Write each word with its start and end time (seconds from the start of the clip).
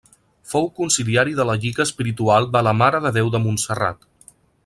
Fou 0.53 0.63
consiliari 0.79 1.35
de 1.39 1.45
la 1.49 1.57
Lliga 1.65 1.83
Espiritual 1.89 2.49
de 2.57 2.65
la 2.69 2.75
Mare 2.79 3.03
de 3.05 3.13
Déu 3.21 3.31
de 3.37 3.45
Montserrat. 3.47 4.09